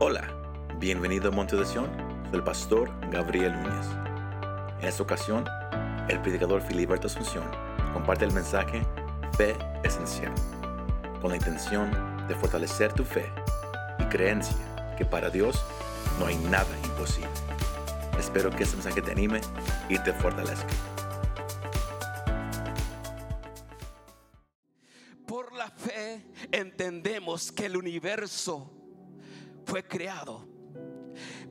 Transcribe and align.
Hola, 0.00 0.28
bienvenido 0.78 1.30
a 1.30 1.32
Monte 1.32 1.56
de 1.56 1.66
Sion, 1.66 1.90
pastor 2.44 2.88
Gabriel 3.10 3.52
Núñez. 3.52 3.86
En 4.80 4.86
esta 4.86 5.02
ocasión, 5.02 5.44
el 6.08 6.20
predicador 6.20 6.62
Filiberto 6.62 7.08
Asunción 7.08 7.42
comparte 7.92 8.24
el 8.24 8.32
mensaje 8.32 8.86
Fe 9.36 9.56
Esencial, 9.82 10.32
con 11.20 11.30
la 11.30 11.36
intención 11.36 11.90
de 12.28 12.36
fortalecer 12.36 12.92
tu 12.92 13.04
fe 13.04 13.26
y 13.98 14.04
creencia 14.04 14.56
que 14.96 15.04
para 15.04 15.30
Dios 15.30 15.60
no 16.20 16.26
hay 16.26 16.36
nada 16.36 16.70
imposible. 16.84 17.28
Espero 18.20 18.50
que 18.50 18.62
este 18.62 18.76
mensaje 18.76 19.02
te 19.02 19.10
anime 19.10 19.40
y 19.88 19.98
te 19.98 20.12
fortalezca. 20.12 20.68
Por 25.26 25.52
la 25.54 25.68
fe 25.68 26.24
entendemos 26.52 27.50
que 27.50 27.66
el 27.66 27.76
universo 27.76 28.77
fue 29.68 29.84
creado. 29.84 30.48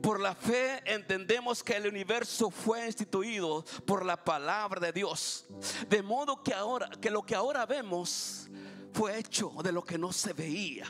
Por 0.02 0.20
la 0.20 0.34
fe 0.34 0.82
entendemos 0.84 1.62
que 1.62 1.76
el 1.76 1.86
universo 1.86 2.50
fue 2.50 2.86
instituido 2.86 3.64
por 3.86 4.04
la 4.04 4.22
palabra 4.22 4.80
de 4.80 4.92
Dios. 4.92 5.46
De 5.88 6.02
modo 6.02 6.42
que 6.42 6.52
ahora 6.52 6.90
que 7.00 7.10
lo 7.10 7.22
que 7.22 7.34
ahora 7.34 7.64
vemos 7.64 8.48
fue 8.92 9.18
hecho 9.18 9.52
de 9.62 9.72
lo 9.72 9.84
que 9.84 9.98
no 9.98 10.12
se 10.12 10.32
veía. 10.32 10.86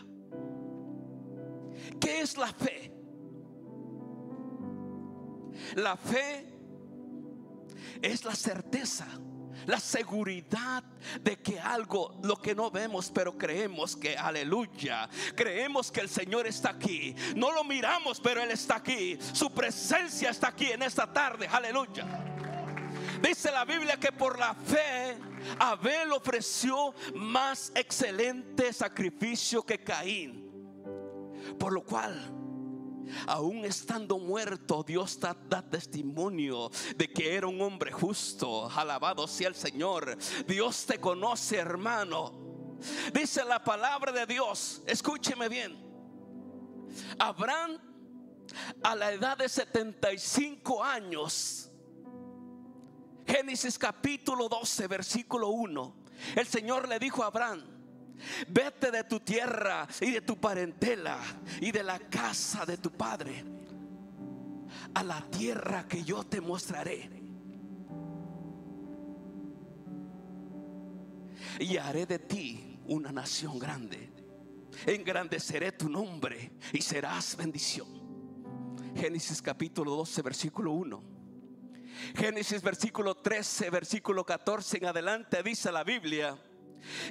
¿Qué 2.00 2.20
es 2.20 2.36
la 2.36 2.52
fe? 2.52 2.92
La 5.74 5.96
fe 5.96 6.58
es 8.00 8.24
la 8.24 8.34
certeza 8.34 9.06
la 9.66 9.80
seguridad 9.80 10.82
de 11.20 11.36
que 11.36 11.58
algo, 11.58 12.18
lo 12.22 12.36
que 12.36 12.54
no 12.54 12.70
vemos, 12.70 13.10
pero 13.12 13.36
creemos 13.36 13.96
que, 13.96 14.16
aleluya, 14.16 15.08
creemos 15.34 15.90
que 15.90 16.00
el 16.00 16.08
Señor 16.08 16.46
está 16.46 16.70
aquí. 16.70 17.14
No 17.34 17.52
lo 17.52 17.64
miramos, 17.64 18.20
pero 18.20 18.42
Él 18.42 18.50
está 18.50 18.76
aquí. 18.76 19.18
Su 19.32 19.50
presencia 19.50 20.30
está 20.30 20.48
aquí 20.48 20.66
en 20.66 20.82
esta 20.82 21.12
tarde, 21.12 21.46
aleluya. 21.46 22.06
Dice 23.22 23.50
la 23.50 23.64
Biblia 23.64 23.96
que 23.98 24.12
por 24.12 24.38
la 24.38 24.54
fe 24.54 25.18
Abel 25.58 26.12
ofreció 26.12 26.94
más 27.14 27.72
excelente 27.74 28.72
sacrificio 28.72 29.64
que 29.64 29.82
Caín. 29.82 30.46
Por 31.58 31.72
lo 31.72 31.82
cual 31.82 32.47
Aún 33.26 33.64
estando 33.64 34.18
muerto, 34.18 34.82
Dios 34.82 35.18
da, 35.20 35.34
testimonio 35.62 36.70
de 36.96 37.08
que 37.08 37.34
era 37.34 37.46
un 37.46 37.60
hombre 37.60 37.92
justo. 37.92 38.70
Alabado 38.70 39.26
sea 39.26 39.48
el 39.48 39.54
Señor. 39.54 40.16
Dios 40.46 40.86
te 40.86 40.98
conoce, 40.98 41.56
hermano. 41.56 42.76
Dice 43.12 43.44
la 43.44 43.62
palabra 43.62 44.12
de 44.12 44.26
Dios. 44.26 44.82
Escúcheme 44.86 45.48
bien. 45.48 45.76
Abraham 47.18 47.78
a 48.82 48.94
la 48.94 49.12
edad 49.12 49.36
de 49.36 49.48
75 49.48 50.82
años. 50.82 51.70
Génesis 53.26 53.78
capítulo 53.78 54.48
12, 54.48 54.86
versículo 54.86 55.48
1. 55.48 55.96
El 56.34 56.46
Señor 56.46 56.88
le 56.88 56.98
dijo 56.98 57.22
a 57.22 57.26
Abraham, 57.26 57.77
Vete 58.48 58.90
de 58.90 59.04
tu 59.04 59.20
tierra 59.20 59.86
y 60.00 60.10
de 60.10 60.20
tu 60.20 60.36
parentela 60.36 61.18
y 61.60 61.70
de 61.70 61.82
la 61.82 61.98
casa 61.98 62.64
de 62.66 62.76
tu 62.76 62.90
padre 62.90 63.44
a 64.94 65.02
la 65.02 65.20
tierra 65.30 65.86
que 65.86 66.02
yo 66.02 66.24
te 66.24 66.40
mostraré. 66.40 67.10
Y 71.60 71.76
haré 71.76 72.06
de 72.06 72.18
ti 72.18 72.78
una 72.86 73.12
nación 73.12 73.58
grande. 73.58 74.12
Engrandeceré 74.86 75.72
tu 75.72 75.88
nombre 75.88 76.52
y 76.72 76.80
serás 76.80 77.36
bendición. 77.36 77.88
Génesis 78.94 79.42
capítulo 79.42 79.96
12, 79.96 80.22
versículo 80.22 80.72
1. 80.72 81.02
Génesis 82.16 82.62
versículo 82.62 83.16
13, 83.16 83.70
versículo 83.70 84.24
14 84.24 84.78
en 84.78 84.86
adelante 84.86 85.42
dice 85.42 85.72
la 85.72 85.82
Biblia 85.82 86.38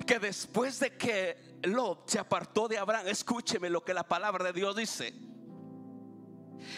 que 0.06 0.20
después 0.20 0.80
de 0.80 0.96
que 0.96 1.58
Lot 1.64 2.10
se 2.10 2.20
apartó 2.20 2.68
de 2.68 2.78
Abraham, 2.78 3.08
escúcheme 3.08 3.70
lo 3.70 3.84
que 3.84 3.94
la 3.94 4.08
palabra 4.08 4.46
de 4.46 4.54
Dios 4.54 4.76
dice. 4.76 5.14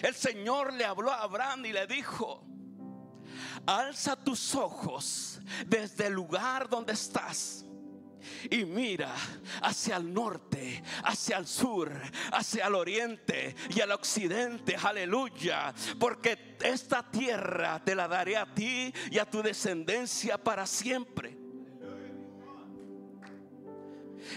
El 0.02 0.16
Señor 0.16 0.74
le 0.74 0.86
habló 0.86 1.12
a 1.12 1.24
Abraham 1.24 1.66
y 1.66 1.74
le 1.74 1.88
dijo, 1.88 2.44
alza 3.66 4.16
tus 4.16 4.56
ojos 4.56 5.40
desde 5.66 6.08
el 6.08 6.14
lugar 6.14 6.70
donde 6.70 6.94
estás 6.94 7.66
y 8.50 8.66
mira 8.66 9.14
hacia 9.62 9.98
el 9.98 10.14
norte, 10.14 10.84
hacia 11.04 11.38
el 11.38 11.48
sur, 11.48 11.92
hacia 12.32 12.68
el 12.68 12.76
oriente 12.76 13.56
y 13.70 13.82
al 13.82 13.92
occidente. 13.92 14.76
Aleluya. 14.76 15.74
Porque 16.00 16.58
esta 16.62 17.10
tierra 17.10 17.84
te 17.84 17.96
la 17.96 18.08
daré 18.08 18.38
a 18.38 18.54
ti 18.54 18.94
y 19.12 19.20
a 19.20 19.30
tu 19.30 19.42
descendencia 19.42 20.38
para 20.38 20.66
siempre. 20.66 21.39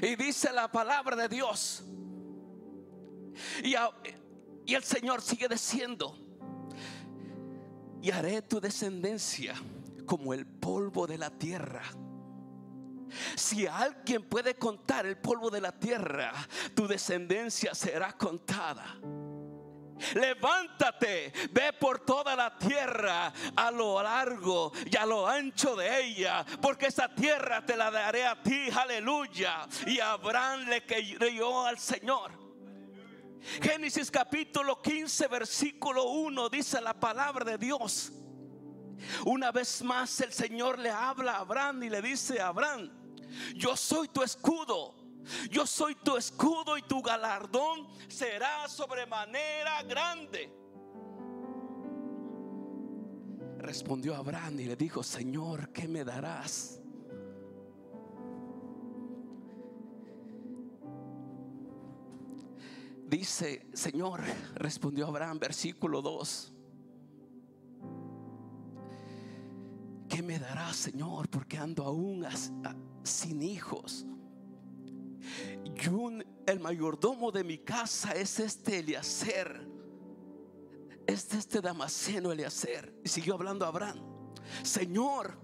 Y 0.00 0.16
dice 0.16 0.52
la 0.52 0.70
palabra 0.70 1.16
de 1.16 1.28
Dios. 1.28 1.84
Y, 3.62 3.74
y 4.66 4.74
el 4.74 4.84
Señor 4.84 5.20
sigue 5.20 5.48
diciendo, 5.48 6.16
y 8.00 8.10
haré 8.10 8.42
tu 8.42 8.60
descendencia 8.60 9.54
como 10.06 10.34
el 10.34 10.46
polvo 10.46 11.06
de 11.06 11.18
la 11.18 11.30
tierra. 11.30 11.82
Si 13.36 13.66
alguien 13.66 14.22
puede 14.22 14.54
contar 14.56 15.06
el 15.06 15.18
polvo 15.18 15.50
de 15.50 15.60
la 15.60 15.72
tierra, 15.78 16.32
tu 16.74 16.86
descendencia 16.86 17.74
será 17.74 18.12
contada. 18.12 18.98
Levántate, 20.14 21.32
ve 21.50 21.72
por 21.72 22.00
toda 22.00 22.34
la 22.36 22.56
tierra 22.56 23.32
a 23.56 23.70
lo 23.70 24.02
largo 24.02 24.72
y 24.86 24.96
a 24.96 25.06
lo 25.06 25.26
ancho 25.26 25.76
de 25.76 26.04
ella, 26.04 26.44
porque 26.60 26.86
esa 26.86 27.08
tierra 27.14 27.64
te 27.64 27.76
la 27.76 27.90
daré 27.90 28.26
a 28.26 28.42
ti, 28.42 28.68
aleluya. 28.70 29.66
Y 29.86 30.00
Abraham 30.00 30.68
le 30.68 30.84
creyó 30.84 31.66
al 31.66 31.78
Señor. 31.78 32.32
Génesis 33.60 34.10
capítulo 34.10 34.80
15, 34.80 35.26
versículo 35.26 36.04
1 36.04 36.48
dice 36.48 36.80
la 36.80 36.94
palabra 36.94 37.44
de 37.44 37.58
Dios. 37.58 38.12
Una 39.24 39.50
vez 39.50 39.82
más 39.82 40.20
el 40.20 40.32
Señor 40.32 40.78
le 40.78 40.90
habla 40.90 41.32
a 41.32 41.40
Abraham 41.40 41.82
y 41.82 41.90
le 41.90 42.00
dice 42.00 42.40
Abraham, 42.40 42.90
yo 43.54 43.76
soy 43.76 44.08
tu 44.08 44.22
escudo 44.22 45.01
yo 45.50 45.66
soy 45.66 45.94
tu 45.96 46.16
escudo 46.16 46.76
y 46.76 46.82
tu 46.82 47.02
galardón 47.02 47.86
será 48.08 48.68
sobremanera 48.68 49.82
grande. 49.82 50.52
Respondió 53.58 54.16
Abraham 54.16 54.60
y 54.60 54.64
le 54.64 54.76
dijo, 54.76 55.02
Señor, 55.02 55.72
¿qué 55.72 55.86
me 55.86 56.04
darás? 56.04 56.80
Dice, 63.06 63.66
Señor, 63.72 64.20
respondió 64.54 65.06
Abraham, 65.06 65.38
versículo 65.38 66.02
2. 66.02 66.52
¿Qué 70.08 70.22
me 70.22 70.38
darás, 70.38 70.76
Señor? 70.76 71.28
Porque 71.28 71.58
ando 71.58 71.84
aún 71.84 72.26
sin 73.02 73.42
hijos 73.42 74.06
el 76.46 76.60
mayordomo 76.60 77.30
de 77.30 77.44
mi 77.44 77.58
casa 77.58 78.12
es 78.12 78.38
este 78.40 78.78
Eliacer. 78.78 79.68
Es 81.06 81.32
este 81.34 81.60
Damasceno 81.60 82.32
Eliacer. 82.32 82.92
Y 83.04 83.08
siguió 83.08 83.34
hablando 83.34 83.66
Abraham. 83.66 84.00
Señor, 84.62 85.38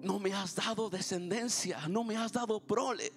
no 0.00 0.18
me 0.18 0.32
has 0.32 0.54
dado 0.54 0.90
descendencia, 0.90 1.86
no 1.88 2.04
me 2.04 2.16
has 2.16 2.32
dado 2.32 2.60
prole. 2.60 3.12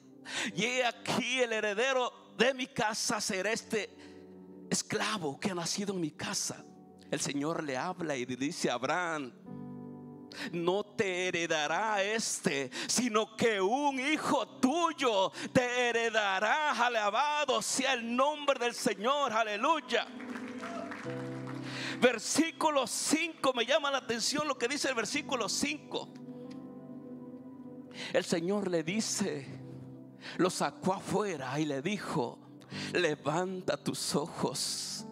Y 0.55 0.63
he 0.63 0.85
aquí 0.85 1.39
el 1.41 1.53
heredero 1.53 2.11
de 2.37 2.53
mi 2.53 2.67
casa 2.67 3.21
será 3.21 3.51
este 3.51 3.89
esclavo 4.69 5.39
que 5.39 5.51
ha 5.51 5.55
nacido 5.55 5.93
en 5.93 6.01
mi 6.01 6.11
casa. 6.11 6.63
El 7.11 7.19
Señor 7.19 7.63
le 7.63 7.77
habla 7.77 8.15
y 8.15 8.25
le 8.25 8.35
dice 8.35 8.69
a 8.69 8.73
Abraham, 8.73 9.31
no 10.51 10.84
te 10.95 11.27
heredará 11.27 12.01
este, 12.03 12.69
sino 12.87 13.35
que 13.35 13.59
un 13.61 13.99
hijo 13.99 14.47
tuyo 14.59 15.31
te 15.53 15.89
heredará. 15.89 16.71
Alabado 16.71 17.61
sea 17.61 17.93
el 17.93 18.15
nombre 18.15 18.59
del 18.59 18.73
Señor, 18.73 19.31
aleluya. 19.33 20.07
Versículo 21.99 22.85
5, 22.87 23.53
me 23.53 23.65
llama 23.65 23.89
la 23.91 23.99
atención 23.99 24.47
lo 24.47 24.57
que 24.57 24.67
dice 24.67 24.89
el 24.89 24.95
versículo 24.95 25.47
5. 25.47 26.09
El 28.13 28.25
Señor 28.25 28.69
le 28.69 28.83
dice, 28.83 29.47
lo 30.37 30.49
sacó 30.49 30.93
afuera 30.93 31.57
y 31.59 31.65
le 31.65 31.81
dijo, 31.81 32.39
levanta 32.93 33.77
tus 33.77 34.15
ojos 34.15 35.05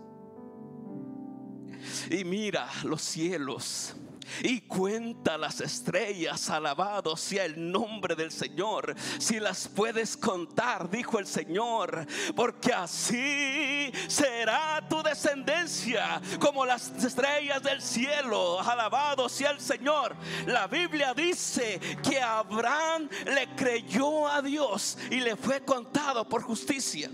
y 2.09 2.23
mira 2.23 2.69
los 2.83 3.01
cielos 3.01 3.95
y 4.41 4.61
cuenta 4.61 5.37
las 5.37 5.61
estrellas, 5.61 6.49
alabado 6.49 7.15
sea 7.17 7.45
el 7.45 7.71
nombre 7.71 8.15
del 8.15 8.31
Señor. 8.31 8.95
Si 9.19 9.39
las 9.39 9.67
puedes 9.67 10.17
contar, 10.17 10.89
dijo 10.89 11.19
el 11.19 11.27
Señor, 11.27 12.05
porque 12.35 12.73
así 12.73 13.91
será 14.07 14.85
tu 14.87 15.01
descendencia 15.03 16.21
como 16.39 16.65
las 16.65 16.91
estrellas 17.03 17.61
del 17.63 17.81
cielo. 17.81 18.59
Alabado 18.59 19.29
sea 19.29 19.51
el 19.51 19.59
Señor. 19.59 20.15
La 20.45 20.67
Biblia 20.67 21.13
dice 21.13 21.79
que 22.07 22.21
Abraham 22.21 23.09
le 23.25 23.55
creyó 23.55 24.27
a 24.27 24.41
Dios 24.41 24.97
y 25.09 25.19
le 25.19 25.35
fue 25.35 25.63
contado 25.63 26.27
por 26.27 26.41
justicia. 26.41 27.09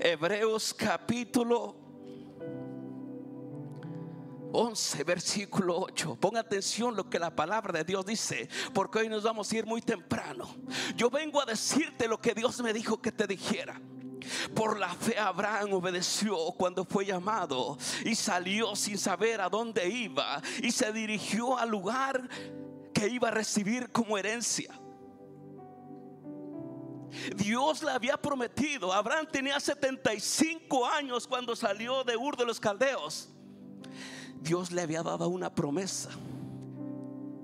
Hebreos 0.00 0.74
capítulo 0.74 1.81
11, 4.52 5.04
versículo 5.04 5.78
8. 5.80 6.16
Ponga 6.20 6.40
atención 6.40 6.94
lo 6.94 7.08
que 7.08 7.18
la 7.18 7.34
palabra 7.34 7.72
de 7.72 7.84
Dios 7.84 8.04
dice, 8.04 8.48
porque 8.74 9.00
hoy 9.00 9.08
nos 9.08 9.22
vamos 9.22 9.50
a 9.50 9.56
ir 9.56 9.66
muy 9.66 9.80
temprano. 9.80 10.54
Yo 10.94 11.10
vengo 11.10 11.40
a 11.40 11.46
decirte 11.46 12.06
lo 12.06 12.20
que 12.20 12.34
Dios 12.34 12.60
me 12.60 12.72
dijo 12.72 13.00
que 13.00 13.12
te 13.12 13.26
dijera. 13.26 13.80
Por 14.54 14.78
la 14.78 14.94
fe 14.94 15.18
Abraham 15.18 15.72
obedeció 15.72 16.36
cuando 16.56 16.84
fue 16.84 17.06
llamado 17.06 17.76
y 18.04 18.14
salió 18.14 18.76
sin 18.76 18.96
saber 18.96 19.40
a 19.40 19.48
dónde 19.48 19.88
iba 19.88 20.40
y 20.62 20.70
se 20.70 20.92
dirigió 20.92 21.58
al 21.58 21.70
lugar 21.70 22.28
que 22.94 23.08
iba 23.08 23.28
a 23.28 23.32
recibir 23.32 23.90
como 23.90 24.16
herencia. 24.16 24.78
Dios 27.36 27.82
le 27.82 27.90
había 27.90 28.16
prometido, 28.16 28.92
Abraham 28.92 29.26
tenía 29.30 29.60
75 29.60 30.86
años 30.86 31.26
cuando 31.26 31.54
salió 31.54 32.04
de 32.04 32.16
Ur 32.16 32.36
de 32.36 32.46
los 32.46 32.58
Caldeos. 32.58 33.31
Dios 34.42 34.72
le 34.72 34.82
había 34.82 35.02
dado 35.02 35.28
una 35.28 35.54
promesa. 35.54 36.10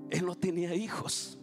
Él 0.09 0.25
no 0.25 0.35
tenía 0.35 0.73
hijos. 0.75 1.39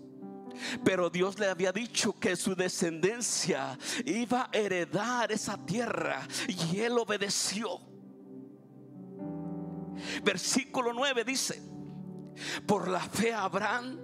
Pero 0.85 1.11
Dios 1.11 1.39
le 1.39 1.49
había 1.49 1.73
dicho 1.73 2.19
que 2.19 2.35
su 2.35 2.55
descendencia 2.55 3.79
iba 4.05 4.45
a 4.53 4.57
heredar 4.57 5.31
esa 5.31 5.57
tierra 5.59 6.27
y 6.49 6.81
él 6.81 6.99
obedeció. 6.99 7.81
Versículo 10.23 10.93
9 10.93 11.25
dice, 11.25 11.63
por 12.67 12.89
la 12.89 13.01
fe 13.01 13.33
Abraham 13.33 13.99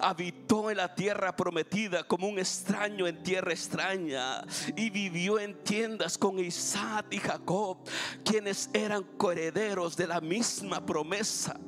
habitó 0.00 0.70
en 0.70 0.78
la 0.78 0.94
tierra 0.94 1.34
prometida 1.34 2.04
como 2.04 2.28
un 2.28 2.38
extraño 2.38 3.06
en 3.06 3.22
tierra 3.22 3.52
extraña 3.52 4.42
y 4.76 4.90
vivió 4.90 5.38
en 5.38 5.62
tiendas 5.64 6.18
con 6.18 6.38
Isaac 6.38 7.06
y 7.10 7.18
Jacob, 7.18 7.78
quienes 8.24 8.70
eran 8.72 9.02
coherederos 9.16 9.96
de 9.96 10.06
la 10.06 10.20
misma 10.20 10.84
promesa 10.84 11.58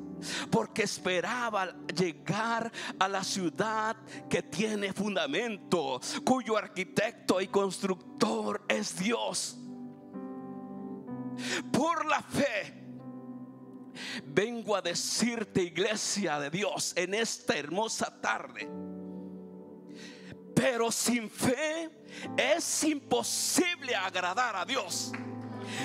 porque 0.50 0.84
esperaba 0.84 1.74
llegar 1.86 2.70
a 2.98 3.08
la 3.08 3.24
ciudad 3.24 3.96
que 4.28 4.42
tiene 4.42 4.92
fundamento, 4.92 6.00
cuyo 6.24 6.56
arquitecto 6.56 7.40
y 7.40 7.48
constructor 7.48 8.64
es 8.68 8.96
Dios. 8.98 9.58
Por 11.72 12.06
la 12.06 12.22
fe 12.22 12.81
Vengo 14.24 14.76
a 14.76 14.82
decirte, 14.82 15.62
iglesia 15.62 16.38
de 16.38 16.50
Dios, 16.50 16.92
en 16.96 17.14
esta 17.14 17.56
hermosa 17.56 18.20
tarde. 18.20 18.68
Pero 20.54 20.92
sin 20.92 21.30
fe 21.30 21.90
es 22.36 22.84
imposible 22.84 23.94
agradar 23.94 24.56
a 24.56 24.64
Dios. 24.64 25.12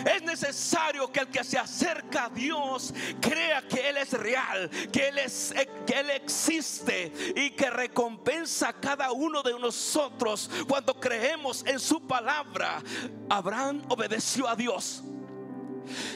Es 0.06 0.22
necesario 0.24 1.12
que 1.12 1.22
el 1.22 1.28
que 1.28 1.44
se 1.44 1.58
acerca 1.58 2.26
a 2.26 2.30
Dios 2.30 2.94
crea 3.22 3.62
que 3.68 3.90
Él 3.90 3.98
es 3.98 4.12
real, 4.14 4.70
que 4.92 5.08
Él, 5.10 5.20
es, 5.20 5.54
que 5.86 6.00
Él 6.00 6.10
existe 6.12 7.12
y 7.36 7.52
que 7.52 7.70
recompensa 7.70 8.70
a 8.70 8.74
cada 8.74 9.12
uno 9.12 9.42
de 9.44 9.58
nosotros 9.60 10.50
cuando 10.68 11.00
creemos 11.00 11.64
en 11.66 11.80
su 11.80 12.06
palabra. 12.06 12.82
Abraham 13.30 13.84
obedeció 13.90 14.48
a 14.48 14.56
Dios. 14.56 15.04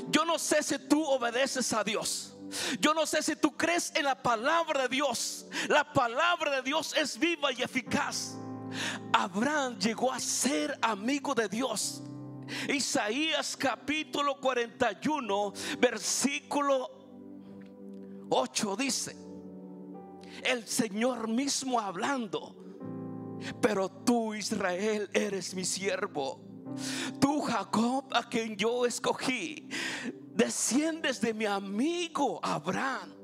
Yo 0.10 0.26
no 0.26 0.38
sé 0.38 0.64
si 0.64 0.78
tú 0.80 1.04
obedeces 1.04 1.72
a 1.74 1.84
Dios. 1.84 2.36
Yo 2.80 2.94
no 2.94 3.06
sé 3.06 3.22
si 3.22 3.36
tú 3.36 3.56
crees 3.56 3.92
en 3.96 4.06
la 4.06 4.22
palabra 4.22 4.84
de 4.84 4.90
Dios. 4.90 5.46
La 5.68 5.92
palabra 5.94 6.52
de 6.58 6.62
Dios 6.62 6.94
es 6.98 7.18
viva 7.18 7.52
y 7.52 7.62
eficaz. 7.62 8.38
Abraham 9.14 9.78
llegó 9.80 10.12
a 10.12 10.20
ser 10.20 10.78
amigo 10.82 11.34
de 11.34 11.48
Dios. 11.48 12.02
Isaías 12.68 13.56
capítulo 13.56 14.40
41, 14.40 15.54
versículo 15.80 16.90
8 18.30 18.76
dice, 18.76 19.16
el 20.44 20.68
Señor 20.68 21.28
mismo 21.28 21.80
hablando, 21.80 22.56
pero 23.62 23.90
tú 23.90 24.34
Israel 24.34 25.10
eres 25.14 25.54
mi 25.54 25.64
siervo 25.64 26.51
Tú, 27.20 27.42
Jacob, 27.42 28.06
a 28.14 28.28
quien 28.28 28.56
yo 28.56 28.86
escogí, 28.86 29.68
desciendes 30.34 31.22
de 31.22 31.34
mi 31.34 31.46
amigo 31.46 32.40
Abraham. 32.44 33.22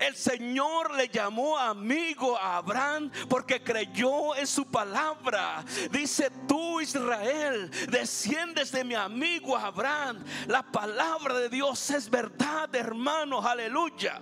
El 0.00 0.16
Señor 0.16 0.94
le 0.94 1.08
llamó 1.08 1.56
amigo 1.58 2.36
a 2.36 2.58
Abraham 2.58 3.10
porque 3.28 3.62
creyó 3.62 4.36
en 4.36 4.46
su 4.46 4.66
palabra. 4.66 5.64
Dice 5.90 6.30
tú 6.46 6.80
Israel, 6.80 7.70
desciendes 7.90 8.72
de 8.72 8.84
mi 8.84 8.94
amigo 8.94 9.56
Abraham. 9.56 10.24
La 10.46 10.62
palabra 10.62 11.34
de 11.34 11.48
Dios 11.48 11.90
es 11.90 12.10
verdad, 12.10 12.74
hermanos, 12.74 13.44
aleluya. 13.44 14.20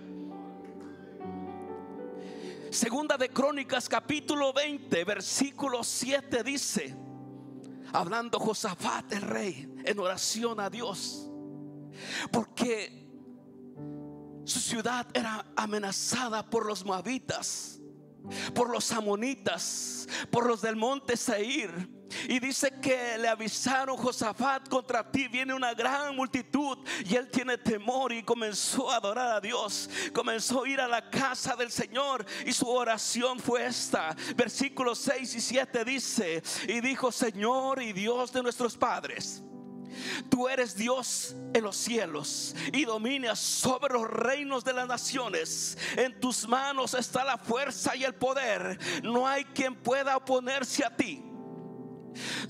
Segunda 2.77 3.17
de 3.17 3.31
Crónicas 3.31 3.89
capítulo 3.89 4.53
20, 4.53 5.03
versículo 5.05 5.83
7 5.83 6.43
dice, 6.43 6.95
hablando 7.91 8.39
Josafat 8.39 9.15
el 9.15 9.23
rey 9.23 9.75
en 9.83 9.99
oración 9.99 10.61
a 10.61 10.69
Dios, 10.69 11.27
porque 12.31 13.09
su 14.45 14.61
ciudad 14.61 15.07
era 15.15 15.47
amenazada 15.57 16.51
por 16.51 16.67
los 16.67 16.85
moabitas, 16.85 17.81
por 18.55 18.69
los 18.69 18.93
amonitas, 18.93 20.07
por 20.31 20.45
los 20.45 20.61
del 20.61 20.77
monte 20.77 21.17
Seir 21.17 21.96
y 22.29 22.39
dice 22.39 22.73
que 22.81 23.19
le 23.19 23.29
avisaron, 23.29 23.97
Josafat, 23.97 24.69
contra 24.69 25.11
ti 25.11 25.29
viene 25.29 25.55
una 25.55 25.75
gran 25.75 26.15
multitud. 26.15 26.79
Y 27.05 27.15
él 27.17 27.29
tiene 27.31 27.59
temor 27.59 28.13
y 28.13 28.23
comenzó 28.23 28.91
a 28.91 28.97
adorar 28.97 29.37
a 29.37 29.41
Dios. 29.41 29.91
Comenzó 30.13 30.65
a 30.65 30.69
ir 30.69 30.81
a 30.81 30.89
la 30.89 31.11
casa 31.11 31.57
del 31.57 31.71
Señor. 31.71 32.25
Y 32.45 32.53
su 32.53 32.69
oración 32.69 33.39
fue 33.39 33.67
esta. 33.67 34.15
Versículos 34.37 34.99
6 34.99 35.35
y 35.35 35.41
7 35.41 35.85
dice, 35.85 36.43
y 36.69 36.81
dijo, 36.81 37.11
Señor 37.13 37.83
y 37.83 37.93
Dios 37.93 38.33
de 38.33 38.43
nuestros 38.43 38.77
padres. 38.77 39.43
Tú 40.29 40.49
eres 40.49 40.77
Dios 40.77 41.35
en 41.55 41.63
los 41.63 41.77
cielos 41.77 42.55
y 42.73 42.85
dominas 42.85 43.39
sobre 43.39 43.95
los 43.95 44.09
reinos 44.09 44.63
de 44.63 44.75
las 44.75 44.87
naciones. 44.87 45.79
En 45.97 46.21
tus 46.21 46.47
manos 46.47 46.93
está 46.93 47.25
la 47.25 47.39
fuerza 47.39 47.97
y 47.97 48.05
el 48.05 48.15
poder. 48.15 48.79
No 49.03 49.27
hay 49.27 49.45
quien 49.45 49.75
pueda 49.75 50.17
oponerse 50.17 50.85
a 50.85 50.95
ti. 50.95 51.23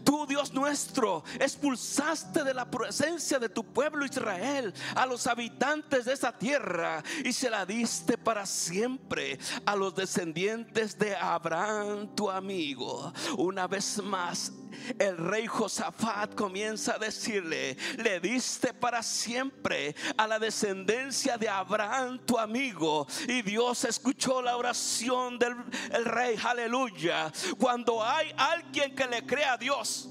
Tú, 0.05 0.27
Dios 0.27 0.53
nuestro, 0.53 1.25
expulsaste 1.39 2.45
de 2.45 2.55
la 2.55 2.71
presencia 2.71 3.39
de 3.39 3.49
tu 3.49 3.65
pueblo 3.65 4.05
Israel 4.05 4.73
a 4.95 5.07
los 5.07 5.27
habitantes 5.27 6.05
de 6.05 6.13
esa 6.13 6.37
tierra 6.37 7.03
y 7.25 7.33
se 7.33 7.51
la 7.51 7.67
diste 7.67 8.19
para 8.19 8.47
siempre 8.47 9.39
a 9.65 9.77
los 9.77 9.95
descendientes 9.95 10.99
de 10.99 11.17
Abraham, 11.17 12.15
tu 12.15 12.31
amigo. 12.31 13.13
Una 13.37 13.67
vez 13.67 14.03
más, 14.03 14.53
el 14.99 15.17
rey 15.17 15.47
Josafat 15.47 16.35
comienza 16.35 16.95
a 16.95 16.99
decirle, 16.99 17.77
le 17.97 18.21
diste 18.21 18.73
para 18.75 19.03
siempre 19.03 19.95
a 20.17 20.27
la 20.27 20.39
descendencia 20.39 21.39
de 21.39 21.49
Abraham, 21.49 22.21
tu 22.25 22.39
amigo. 22.39 23.07
Y 23.29 23.43
Dios 23.43 23.85
escuchó 23.85 24.43
la 24.43 24.57
oración 24.57 25.39
del 25.39 25.57
rey, 26.05 26.37
aleluya. 26.43 27.33
Cuando 27.59 28.03
hay 28.03 28.33
alguien 28.37 28.95
que 28.95 29.07
le 29.07 29.25
crea 29.25 29.56
Dios, 29.57 30.11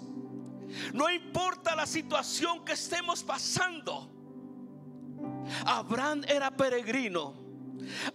no 0.94 1.10
importa 1.10 1.76
la 1.76 1.86
situación 1.86 2.64
que 2.66 2.74
estemos 2.74 3.24
pasando. 3.24 4.12
Abraham 5.66 6.24
era 6.28 6.52
peregrino. 6.52 7.34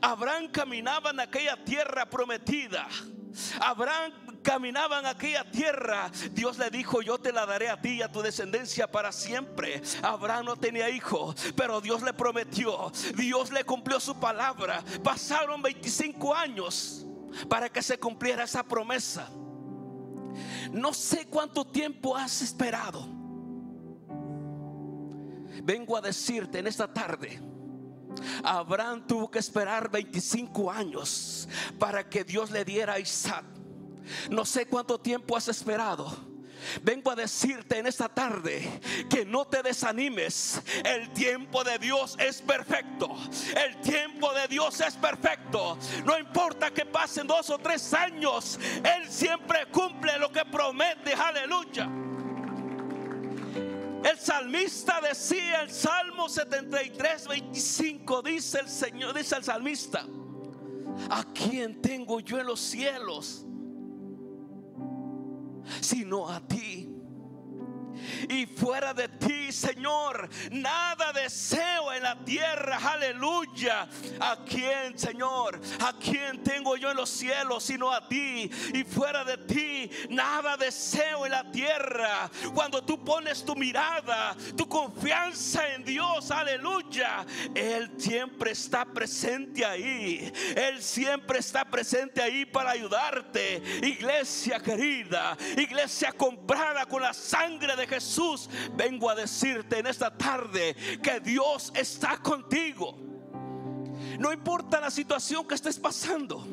Abraham 0.01 0.49
caminaba 0.49 1.11
en 1.11 1.21
aquella 1.21 1.63
tierra 1.65 2.09
prometida. 2.09 2.89
Abraham 3.61 4.13
caminaba 4.43 5.01
en 5.01 5.07
aquella 5.07 5.49
tierra, 5.51 6.11
Dios 6.33 6.59
le 6.59 6.71
dijo, 6.71 7.03
yo 7.03 7.19
te 7.19 7.33
la 7.33 7.47
daré 7.47 7.69
a 7.69 7.81
ti 7.81 7.97
y 7.97 8.03
a 8.03 8.11
tu 8.11 8.23
descendencia 8.23 8.91
para 8.91 9.13
siempre. 9.13 9.83
Abraham 10.03 10.47
no 10.47 10.57
tenía 10.57 10.89
hijo, 10.91 11.35
pero 11.57 11.81
Dios 11.81 12.03
le 12.03 12.13
prometió, 12.13 12.91
Dios 13.15 13.53
le 13.53 13.65
cumplió 13.65 14.01
su 14.01 14.19
palabra. 14.19 14.83
Pasaron 15.03 15.63
25 15.63 16.35
años 16.35 17.07
para 17.49 17.69
que 17.69 17.83
se 17.83 17.99
cumpliera 17.99 18.45
esa 18.45 18.63
promesa. 18.63 19.31
No 20.73 20.93
sé 20.93 21.27
cuánto 21.27 21.65
tiempo 21.67 22.17
has 22.17 22.43
esperado. 22.43 23.21
vengo 25.63 25.97
a 25.97 26.01
decirte 26.01 26.59
en 26.59 26.67
esta 26.67 26.93
tarde, 26.93 27.39
Abraham 28.43 29.07
tuvo 29.07 29.31
que 29.31 29.39
esperar 29.39 29.91
25 29.91 30.71
años 30.71 31.49
para 31.79 32.09
que 32.09 32.25
Dios 32.25 32.51
le 32.51 32.65
diera 32.65 32.95
a 32.95 32.99
Isaac. 32.99 33.45
No 34.31 34.45
sé 34.45 34.67
cuánto 34.67 34.99
tiempo 34.99 35.37
has 35.37 35.49
esperado. 35.49 36.30
Vengo 36.83 37.11
a 37.11 37.17
decirte 37.17 37.79
en 37.79 37.87
esta 37.87 38.09
tarde 38.09 38.81
que 39.09 39.25
no 39.25 39.47
te 39.47 39.62
desanimes. 39.62 40.61
El 40.85 41.11
tiempo 41.12 41.64
de 41.64 41.79
Dios 41.79 42.17
es 42.19 42.40
perfecto. 42.43 43.17
El 43.57 43.81
tiempo 43.81 44.33
de 44.33 44.49
Dios 44.49 44.81
es 44.81 44.95
perfecto. 44.95 45.79
No 46.05 46.19
importa 46.19 46.71
que 46.71 46.85
pasen 46.85 47.26
dos 47.26 47.50
o 47.50 47.59
tres 47.59 47.93
años, 47.95 48.59
Él 48.85 49.09
siempre 49.09 49.67
cumple 49.71 50.19
lo 50.19 50.31
que 50.31 50.45
promete. 50.45 51.14
Aleluya. 51.14 51.88
El 54.02 54.19
salmista 54.19 55.00
decía, 55.00 55.61
el 55.61 55.71
Salmo 55.71 56.29
73, 56.29 57.29
25, 57.29 58.23
dice 58.23 58.61
el 58.61 58.69
Señor, 58.69 59.14
dice 59.14 59.37
el 59.37 59.45
salmista, 59.45 60.07
¿a 61.11 61.25
quién 61.35 61.83
tengo 61.83 62.21
yo 62.21 62.38
en 62.38 62.47
los 62.47 62.61
cielos? 62.61 63.45
Sino 65.79 66.27
a 66.27 66.41
ti 66.41 66.90
y 68.29 68.47
fuera 68.47 68.95
de 68.95 69.09
ti, 69.09 69.53
Señor, 69.53 70.29
nada 70.50 71.12
deseo 71.12 71.93
en 71.93 72.03
la 72.03 72.25
tierra. 72.25 72.79
Aleluya. 72.93 73.89
¿A 74.21 74.45
quién, 74.45 74.99
Señor? 74.99 75.61
¿A 75.81 75.93
quién 75.99 76.43
tengo 76.43 76.77
yo 76.77 76.91
en 76.91 76.97
los 76.97 77.11
cielos 77.11 77.65
sino 77.65 77.93
a 77.93 78.07
ti? 78.09 78.50
Y 78.75 78.85
fuera 78.85 79.25
de 79.25 79.39
ti, 79.39 79.91
nada 80.11 80.57
deseo 80.57 81.27
en 81.27 81.33
la 81.33 81.50
tierra. 81.50 82.31
Cuando 82.55 82.83
tú 82.83 83.03
pones 83.05 83.45
tu 83.45 83.55
mirada, 83.55 84.37
tu 84.57 84.69
confianza 84.69 85.75
en 85.75 85.85
Dios, 85.85 86.31
aleluya, 86.31 87.25
Él 87.55 87.93
siempre 87.99 88.53
está 88.53 88.85
presente 88.85 89.65
ahí. 89.65 90.33
Él 90.57 90.83
siempre 90.83 91.39
está 91.39 91.65
presente 91.65 92.23
ahí 92.23 92.45
para 92.45 92.71
ayudarte. 92.71 93.62
Iglesia 93.83 94.61
querida, 94.61 95.37
iglesia 95.57 96.12
comprada 96.12 96.87
con 96.87 97.03
la 97.03 97.12
sangre 97.12 97.77
de 97.77 97.87
Jesús, 98.11 98.50
vengo 98.75 99.09
a 99.09 99.14
decirte 99.14 99.79
en 99.79 99.87
esta 99.87 100.11
tarde 100.11 100.75
que 101.00 101.21
Dios 101.21 101.71
está 101.76 102.17
contigo. 102.21 102.99
No 104.19 104.33
importa 104.33 104.81
la 104.81 104.90
situación 104.90 105.47
que 105.47 105.55
estés 105.55 105.79
pasando. 105.79 106.45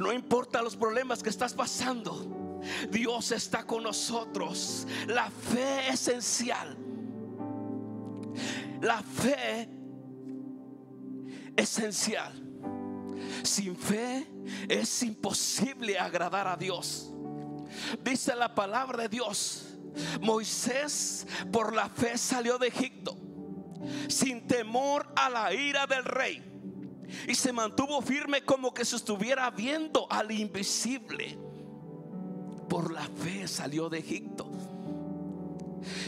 No 0.00 0.10
importa 0.10 0.62
los 0.62 0.74
problemas 0.74 1.22
que 1.22 1.28
estás 1.28 1.52
pasando. 1.52 2.60
Dios 2.90 3.30
está 3.32 3.66
con 3.66 3.82
nosotros. 3.82 4.86
La 5.06 5.30
fe 5.30 5.90
esencial. 5.90 6.78
La 8.80 9.02
fe 9.02 9.68
esencial. 11.58 12.32
Sin 13.42 13.76
fe 13.76 14.26
es 14.66 15.02
imposible 15.02 15.98
agradar 15.98 16.48
a 16.48 16.56
Dios. 16.56 17.12
Dice 18.02 18.34
la 18.34 18.54
palabra 18.54 19.02
de 19.02 19.08
Dios 19.10 19.73
Moisés 20.20 21.26
por 21.52 21.74
la 21.74 21.88
fe 21.88 22.18
salió 22.18 22.58
de 22.58 22.68
Egipto 22.68 23.16
sin 24.08 24.46
temor 24.46 25.06
a 25.16 25.28
la 25.28 25.52
ira 25.52 25.86
del 25.86 26.04
rey 26.04 26.42
y 27.28 27.34
se 27.34 27.52
mantuvo 27.52 28.00
firme 28.00 28.42
como 28.42 28.72
que 28.72 28.84
se 28.84 28.96
estuviera 28.96 29.50
viendo 29.50 30.10
al 30.10 30.30
invisible. 30.30 31.38
Por 32.68 32.92
la 32.92 33.02
fe 33.02 33.46
salió 33.46 33.88
de 33.88 33.98
Egipto. 33.98 34.50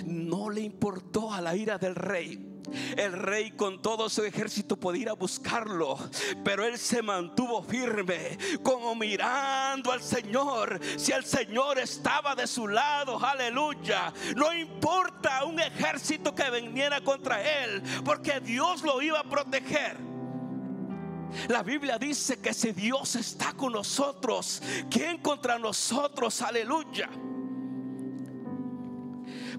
No 0.06 0.50
le 0.50 0.62
importó 0.62 1.32
a 1.32 1.40
la 1.40 1.54
ira 1.54 1.78
del 1.78 1.94
rey 1.94 2.55
el 2.96 3.12
rey 3.12 3.52
con 3.52 3.80
todo 3.82 4.08
su 4.08 4.24
ejército 4.24 4.76
podía 4.76 5.02
ir 5.02 5.08
a 5.10 5.14
buscarlo, 5.14 5.98
pero 6.44 6.64
él 6.64 6.78
se 6.78 7.02
mantuvo 7.02 7.62
firme, 7.62 8.38
como 8.62 8.94
mirando 8.94 9.92
al 9.92 10.02
Señor. 10.02 10.80
Si 10.96 11.12
el 11.12 11.24
Señor 11.24 11.78
estaba 11.78 12.34
de 12.34 12.46
su 12.46 12.68
lado, 12.68 13.24
aleluya. 13.24 14.12
No 14.36 14.52
importa 14.52 15.44
un 15.44 15.60
ejército 15.60 16.34
que 16.34 16.50
viniera 16.50 17.00
contra 17.00 17.42
él, 17.64 17.82
porque 18.04 18.40
Dios 18.40 18.82
lo 18.82 19.00
iba 19.02 19.20
a 19.20 19.24
proteger. 19.24 19.96
La 21.48 21.62
Biblia 21.62 21.98
dice 21.98 22.40
que 22.40 22.54
si 22.54 22.72
Dios 22.72 23.16
está 23.16 23.52
con 23.52 23.72
nosotros, 23.72 24.62
¿quién 24.90 25.18
contra 25.18 25.58
nosotros? 25.58 26.40
Aleluya. 26.42 27.10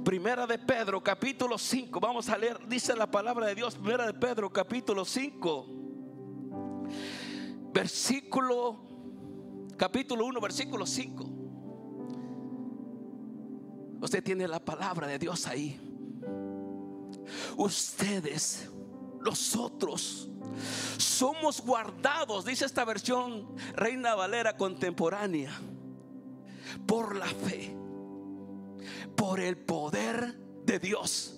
Primera 0.04 0.46
de 0.48 0.58
Pedro, 0.58 1.02
capítulo 1.04 1.58
5. 1.58 2.00
Vamos 2.00 2.30
a 2.30 2.38
leer, 2.38 2.60
dice 2.68 2.96
la 2.96 3.10
palabra 3.10 3.48
de 3.48 3.56
Dios. 3.56 3.76
Primera 3.76 4.06
de 4.06 4.14
Pedro, 4.14 4.52
capítulo 4.52 5.06
5. 5.06 5.66
Versículo, 7.74 8.78
capítulo 9.78 10.26
1, 10.26 10.42
versículo 10.42 10.86
5. 10.86 11.30
Usted 14.02 14.24
tiene 14.24 14.48
la 14.48 14.60
palabra 14.60 15.08
de 15.08 15.20
Dios 15.20 15.48
ahí. 15.48 15.80
Ustedes, 17.58 18.70
nosotros, 19.22 20.30
somos 20.98 21.62
guardados, 21.62 22.46
dice 22.46 22.66
esta 22.66 22.86
versión 22.86 23.56
Reina 23.74 24.16
Valera 24.16 24.56
contemporánea, 24.56 25.52
por 26.86 27.16
la 27.16 27.26
fe 27.26 27.87
por 29.16 29.40
el 29.40 29.58
poder 29.58 30.38
de 30.66 30.80
Dios. 30.80 31.38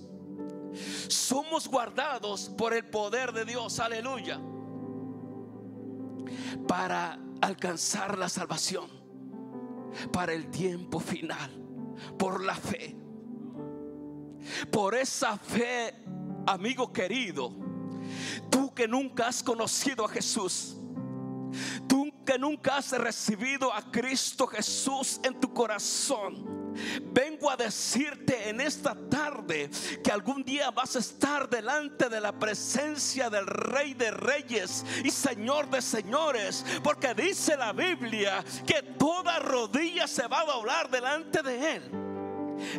Somos 1.08 1.68
guardados 1.68 2.50
por 2.58 2.74
el 2.74 2.86
poder 2.86 3.32
de 3.34 3.46
Dios, 3.46 3.80
aleluya, 3.80 4.40
para 6.68 7.20
alcanzar 7.42 8.18
la 8.18 8.30
salvación, 8.30 8.90
para 10.12 10.34
el 10.34 10.50
tiempo 10.50 11.00
final, 11.00 11.52
por 12.18 12.44
la 12.44 12.56
fe. 12.56 12.96
Por 14.72 14.96
esa 14.96 15.38
fe, 15.38 15.94
amigo 16.46 16.92
querido, 16.94 17.52
tú 18.50 18.74
que 18.74 18.88
nunca 18.88 19.28
has 19.28 19.44
conocido 19.44 20.06
a 20.06 20.10
Jesús, 20.10 20.78
tú 21.88 22.12
que 22.26 22.38
nunca 22.38 22.78
has 22.78 22.92
recibido 22.92 23.74
a 23.74 23.82
Cristo 23.92 24.48
Jesús 24.48 25.20
en 25.24 25.40
tu 25.40 25.54
corazón, 25.54 26.59
Vengo 27.12 27.50
a 27.50 27.58
decirte 27.58 28.50
en 28.50 28.62
esta 28.62 28.96
tarde 29.10 29.70
que 30.04 30.12
algún 30.12 30.44
día 30.44 30.72
vas 30.72 30.96
a 30.96 31.00
estar 31.00 31.50
delante 31.50 32.10
de 32.10 32.22
la 32.22 32.38
presencia 32.38 33.30
del 33.30 33.46
Rey 33.48 33.94
de 33.94 34.12
Reyes 34.12 34.86
y 35.04 35.12
Señor 35.12 35.70
de 35.70 35.82
Señores, 35.82 36.66
porque 36.84 37.14
dice 37.14 37.58
la 37.58 37.74
Biblia 37.74 38.44
que 38.66 38.82
toda 38.98 39.40
rodilla 39.40 40.08
se 40.08 40.28
va 40.28 40.42
a 40.42 40.46
doblar 40.46 40.90
delante 40.90 41.42
de 41.42 41.76
Él. 41.76 42.09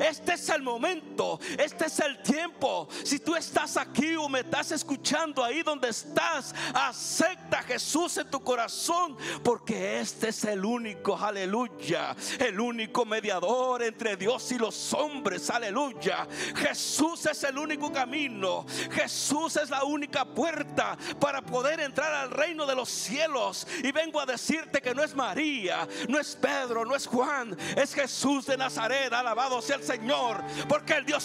Este 0.00 0.34
es 0.34 0.48
el 0.48 0.62
momento, 0.62 1.38
este 1.58 1.86
es 1.86 2.00
el 2.00 2.22
tiempo. 2.22 2.88
Si 3.04 3.18
tú 3.18 3.34
estás 3.34 3.76
aquí 3.76 4.16
o 4.16 4.28
me 4.28 4.40
estás 4.40 4.72
escuchando 4.72 5.44
ahí 5.44 5.62
donde 5.62 5.88
estás, 5.88 6.54
acepta 6.74 7.60
a 7.60 7.62
Jesús 7.62 8.16
en 8.18 8.30
tu 8.30 8.40
corazón, 8.40 9.16
porque 9.42 10.00
este 10.00 10.28
es 10.28 10.44
el 10.44 10.64
único, 10.64 11.16
aleluya, 11.16 12.14
el 12.38 12.60
único 12.60 13.04
mediador 13.04 13.82
entre 13.82 14.16
Dios 14.16 14.50
y 14.52 14.58
los 14.58 14.92
hombres, 14.94 15.50
aleluya. 15.50 16.26
Jesús 16.56 17.26
es 17.26 17.44
el 17.44 17.58
único 17.58 17.92
camino, 17.92 18.66
Jesús 18.90 19.56
es 19.56 19.70
la 19.70 19.84
única 19.84 20.24
puerta 20.24 20.96
para 21.18 21.42
poder 21.42 21.80
entrar 21.80 22.12
al 22.12 22.30
reino 22.30 22.66
de 22.66 22.74
los 22.74 22.88
cielos. 22.88 23.66
Y 23.82 23.92
vengo 23.92 24.20
a 24.20 24.26
decirte 24.26 24.80
que 24.80 24.94
no 24.94 25.02
es 25.02 25.14
María, 25.14 25.88
no 26.08 26.18
es 26.18 26.36
Pedro, 26.36 26.84
no 26.84 26.94
es 26.94 27.06
Juan, 27.06 27.56
es 27.76 27.94
Jesús 27.94 28.46
de 28.46 28.56
Nazaret, 28.56 29.12
alabado 29.12 29.60
sea 29.62 29.69
el 29.74 29.82
Señor, 29.82 30.42
porque 30.68 30.94
Él 30.94 31.04
dio, 31.04 31.18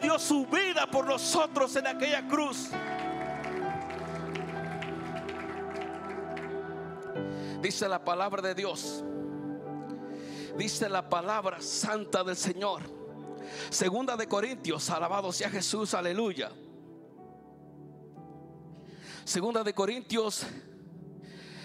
dio 0.00 0.18
su 0.18 0.46
vida 0.46 0.86
por 0.90 1.06
nosotros 1.06 1.74
en 1.76 1.86
aquella 1.86 2.26
cruz. 2.26 2.70
Dice 7.60 7.88
la 7.88 8.02
palabra 8.02 8.40
de 8.42 8.54
Dios. 8.54 9.04
Dice 10.56 10.88
la 10.88 11.08
palabra 11.08 11.60
santa 11.60 12.24
del 12.24 12.36
Señor. 12.36 12.82
Segunda 13.70 14.16
de 14.16 14.26
Corintios, 14.26 14.88
alabado 14.90 15.32
sea 15.32 15.50
Jesús, 15.50 15.94
aleluya. 15.94 16.50
Segunda 19.24 19.62
de 19.62 19.74
Corintios, 19.74 20.46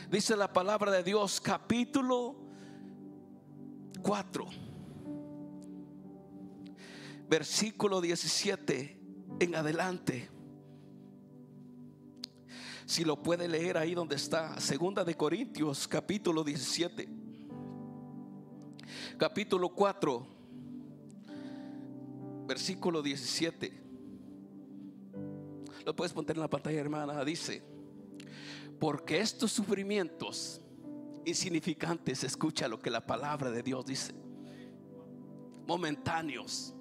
dice 0.09 0.35
la 0.35 0.51
palabra 0.51 0.91
de 0.91 1.03
Dios, 1.03 1.41
capítulo 1.41 2.35
4 4.01 4.64
versículo 7.27 8.01
17 8.01 8.99
en 9.39 9.55
adelante. 9.55 10.29
Si 12.85 13.03
lo 13.03 13.21
puede 13.21 13.47
leer 13.47 13.77
ahí 13.77 13.95
donde 13.95 14.15
está, 14.15 14.59
Segunda 14.59 15.03
de 15.03 15.15
Corintios, 15.15 15.87
capítulo 15.87 16.43
17. 16.43 17.09
Capítulo 19.17 19.69
4, 19.69 20.27
versículo 22.47 23.01
17. 23.01 23.81
Lo 25.83 25.95
puedes 25.95 26.13
poner 26.13 26.31
en 26.31 26.41
la 26.41 26.49
pantalla, 26.49 26.79
hermana. 26.79 27.25
Dice, 27.25 27.63
porque 28.79 29.19
estos 29.19 29.51
sufrimientos 29.51 30.61
insignificantes, 31.25 32.23
escucha 32.23 32.67
lo 32.67 32.79
que 32.79 32.91
la 32.91 33.05
palabra 33.05 33.49
de 33.49 33.63
Dios 33.63 33.83
dice, 33.85 34.13
momentáneos, 35.65 36.74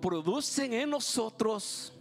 producen 0.00 0.72
en 0.72 0.90
nosotros 0.90 1.92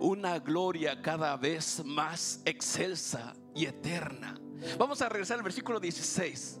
una 0.00 0.38
gloria 0.38 1.00
cada 1.00 1.36
vez 1.36 1.82
más 1.84 2.40
excelsa 2.44 3.34
y 3.54 3.66
eterna. 3.66 4.38
Vamos 4.78 5.02
a 5.02 5.08
regresar 5.08 5.38
al 5.38 5.44
versículo 5.44 5.80
16. 5.80 6.60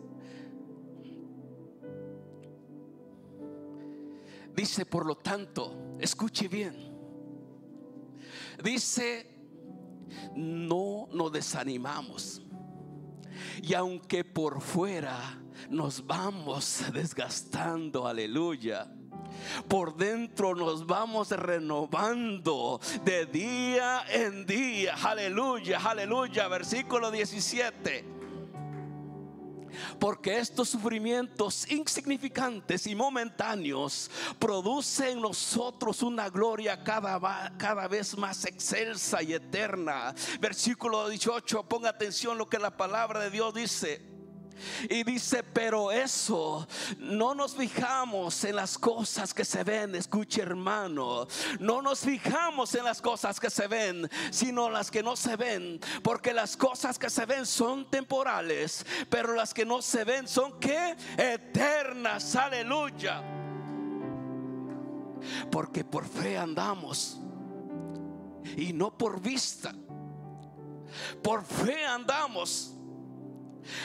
Dice, 4.54 4.84
por 4.84 5.06
lo 5.06 5.16
tanto, 5.16 5.96
escuche 5.98 6.48
bien. 6.48 6.92
Dice, 8.62 9.26
no 10.34 11.08
nos 11.12 11.32
desanimamos. 11.32 12.42
Y 13.62 13.74
aunque 13.74 14.24
por 14.24 14.60
fuera 14.60 15.40
nos 15.70 16.06
vamos 16.06 16.84
desgastando, 16.92 18.06
aleluya. 18.06 18.92
Por 19.68 19.96
dentro 19.96 20.54
nos 20.54 20.86
vamos 20.86 21.30
renovando 21.30 22.80
de 23.04 23.26
día 23.26 24.04
en 24.08 24.46
día. 24.46 24.94
Aleluya, 25.02 25.80
aleluya. 25.82 26.48
Versículo 26.48 27.10
17. 27.10 28.22
Porque 29.98 30.38
estos 30.38 30.68
sufrimientos 30.68 31.70
insignificantes 31.70 32.86
y 32.86 32.94
momentáneos 32.94 34.10
producen 34.38 35.02
en 35.12 35.20
nosotros 35.20 36.02
una 36.02 36.28
gloria 36.28 36.82
cada, 36.82 37.56
cada 37.58 37.88
vez 37.88 38.16
más 38.16 38.44
excelsa 38.44 39.22
y 39.22 39.32
eterna. 39.32 40.14
Versículo 40.40 41.08
18, 41.08 41.64
ponga 41.64 41.90
atención 41.90 42.38
lo 42.38 42.48
que 42.48 42.58
la 42.58 42.76
palabra 42.76 43.20
de 43.20 43.30
Dios 43.30 43.54
dice. 43.54 44.11
Y 44.88 45.04
dice, 45.04 45.42
pero 45.42 45.90
eso 45.90 46.66
no 46.98 47.34
nos 47.34 47.54
fijamos 47.54 48.44
en 48.44 48.56
las 48.56 48.78
cosas 48.78 49.34
que 49.34 49.44
se 49.44 49.64
ven, 49.64 49.94
escuche 49.94 50.42
hermano, 50.42 51.26
no 51.60 51.82
nos 51.82 52.00
fijamos 52.00 52.74
en 52.74 52.84
las 52.84 53.00
cosas 53.00 53.38
que 53.40 53.50
se 53.50 53.66
ven, 53.66 54.08
sino 54.30 54.70
las 54.70 54.90
que 54.90 55.02
no 55.02 55.16
se 55.16 55.36
ven, 55.36 55.80
porque 56.02 56.32
las 56.32 56.56
cosas 56.56 56.98
que 56.98 57.10
se 57.10 57.26
ven 57.26 57.46
son 57.46 57.90
temporales, 57.90 58.84
pero 59.08 59.34
las 59.34 59.54
que 59.54 59.64
no 59.64 59.82
se 59.82 60.04
ven 60.04 60.28
son 60.28 60.58
que 60.58 60.96
eternas, 61.16 62.36
aleluya. 62.36 63.22
Porque 65.50 65.84
por 65.84 66.04
fe 66.04 66.36
andamos 66.36 67.18
y 68.56 68.72
no 68.72 68.96
por 68.96 69.20
vista. 69.20 69.72
Por 71.22 71.44
fe 71.44 71.84
andamos 71.86 72.74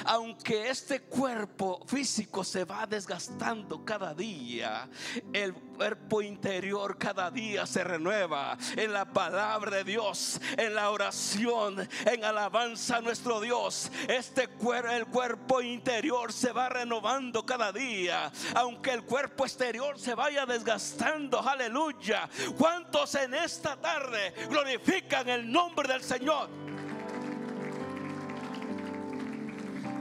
aunque 0.05 0.69
este 0.69 1.01
cuerpo 1.01 1.83
físico 1.87 2.43
se 2.43 2.65
va 2.65 2.85
desgastando 2.85 3.83
cada 3.83 4.13
día, 4.13 4.89
el 5.33 5.53
cuerpo 5.53 6.21
interior 6.21 6.97
cada 6.97 7.29
día 7.29 7.65
se 7.65 7.83
renueva 7.83 8.57
en 8.75 8.93
la 8.93 9.05
palabra 9.05 9.77
de 9.77 9.83
Dios, 9.83 10.39
en 10.57 10.73
la 10.73 10.89
oración, 10.89 11.87
en 12.05 12.23
alabanza 12.23 12.97
a 12.97 13.01
nuestro 13.01 13.39
Dios. 13.39 13.91
Este 14.07 14.47
cuerpo, 14.47 14.91
el 14.91 15.05
cuerpo 15.05 15.61
interior 15.61 16.31
se 16.33 16.51
va 16.51 16.69
renovando 16.69 17.45
cada 17.45 17.71
día, 17.71 18.31
aunque 18.55 18.91
el 18.91 19.03
cuerpo 19.03 19.45
exterior 19.45 19.99
se 19.99 20.15
vaya 20.15 20.45
desgastando. 20.45 21.39
Aleluya. 21.39 22.29
¿Cuántos 22.57 23.15
en 23.15 23.33
esta 23.33 23.75
tarde 23.75 24.33
glorifican 24.49 25.29
el 25.29 25.51
nombre 25.51 25.87
del 25.87 26.03
Señor? 26.03 26.66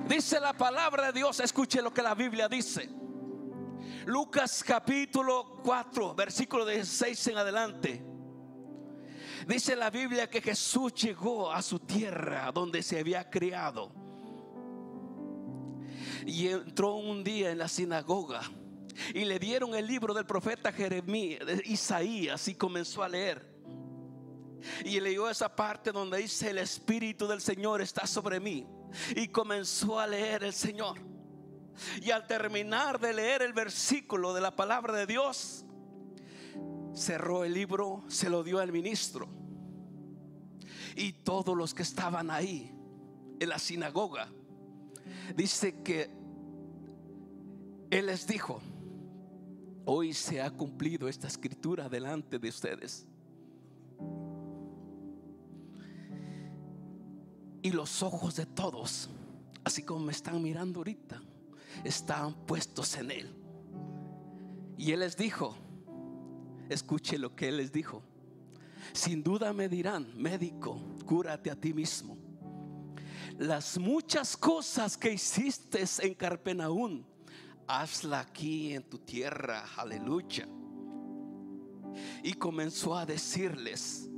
Dice 0.09 0.39
la 0.39 0.53
palabra 0.53 1.07
de 1.07 1.19
Dios, 1.19 1.41
escuche 1.41 1.83
lo 1.83 1.93
que 1.93 2.01
la 2.01 2.15
Biblia 2.15 2.49
dice. 2.49 2.89
Lucas 4.05 4.63
capítulo 4.65 5.61
4, 5.65 6.15
versículo 6.15 6.65
16 6.65 7.27
en 7.27 7.39
adelante. 7.39 8.05
Dice 9.49 9.75
la 9.75 9.91
Biblia 9.91 10.31
que 10.31 10.41
Jesús 10.41 10.95
llegó 10.95 11.51
a 11.51 11.61
su 11.61 11.81
tierra 11.81 12.53
donde 12.53 12.85
se 12.85 13.01
había 13.01 13.29
criado. 13.29 13.93
Y 16.25 16.49
entró 16.49 16.95
un 16.95 17.25
día 17.25 17.51
en 17.51 17.59
la 17.59 17.67
sinagoga 17.67 18.43
y 19.13 19.25
le 19.25 19.41
dieron 19.41 19.75
el 19.75 19.89
libro 19.89 20.15
del 20.15 20.25
profeta 20.25 20.71
Jeremías, 20.73 21.43
Isaías, 21.65 22.47
y 22.47 22.55
comenzó 22.55 23.03
a 23.03 23.09
leer. 23.09 23.45
Y 24.85 25.01
leyó 25.01 25.29
esa 25.29 25.55
parte 25.55 25.91
donde 25.91 26.19
dice, 26.19 26.51
el 26.51 26.59
Espíritu 26.59 27.27
del 27.27 27.41
Señor 27.41 27.81
está 27.83 28.07
sobre 28.07 28.39
mí 28.39 28.67
y 29.15 29.29
comenzó 29.29 29.99
a 29.99 30.07
leer 30.07 30.45
el 30.45 30.53
Señor. 30.53 30.99
Y 32.03 32.11
al 32.11 32.27
terminar 32.27 32.99
de 32.99 33.13
leer 33.13 33.43
el 33.43 33.53
versículo 33.53 34.33
de 34.33 34.41
la 34.41 34.57
palabra 34.57 34.95
de 34.95 35.07
Dios, 35.07 35.65
cerró 36.95 37.45
el 37.45 37.53
libro, 37.53 38.05
se 38.09 38.31
lo 38.31 38.43
dio 38.43 38.59
al 38.59 38.73
ministro. 38.73 39.29
Y 40.97 41.13
todos 41.13 41.57
los 41.57 41.75
que 41.75 41.83
estaban 41.83 42.31
ahí 42.31 42.75
en 43.39 43.49
la 43.49 43.59
sinagoga, 43.59 44.29
dice 45.35 45.83
que 45.83 46.11
Él 47.91 48.07
les 48.07 48.27
dijo, 48.27 48.61
hoy 49.85 50.15
se 50.15 50.41
ha 50.41 50.51
cumplido 50.51 51.09
esta 51.09 51.29
escritura 51.29 51.89
delante 51.89 52.39
de 52.39 52.49
ustedes. 52.49 53.07
Y 57.63 57.71
los 57.73 58.03
ojos 58.03 58.37
de 58.37 58.47
todos, 58.47 59.09
así 59.65 59.83
como 59.83 60.07
me 60.07 60.13
están 60.13 60.43
mirando 60.43 60.81
ahorita, 60.81 61.21
están 61.85 62.35
puestos 62.47 62.97
en 62.97 63.11
Él. 63.11 63.35
Y 64.79 64.93
Él 64.93 65.01
les 65.01 65.17
dijo, 65.17 65.57
escuche 66.69 67.19
lo 67.19 67.35
que 67.35 67.49
Él 67.49 67.59
les 67.59 67.73
dijo. 67.73 68.03
Sin 68.93 69.23
duda 69.23 69.53
me 69.53 69.69
dirán, 69.69 70.13
médico, 70.17 70.81
cúrate 71.05 71.51
a 71.51 71.57
ti 71.57 71.73
mismo. 71.73 72.17
Las 73.39 73.79
muchas 73.79 74.37
cosas 74.37 74.97
que 74.97 75.13
hiciste 75.13 75.85
en 76.01 76.15
Carpenaún, 76.15 77.05
hazla 77.67 78.21
aquí 78.21 78.73
en 78.75 78.83
tu 78.85 78.99
tierra, 78.99 79.67
aleluya. 79.77 80.49
Y 82.23 82.35
comenzó 82.35 82.97
a 82.97 83.07
decirles, 83.07 84.09